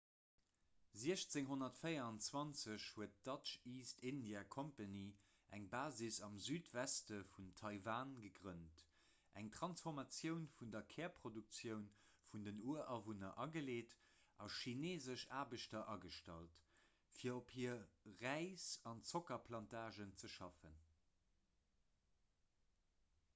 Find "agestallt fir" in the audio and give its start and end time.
15.97-17.35